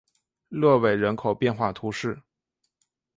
[0.49, 2.23] 勒韦人口变化图示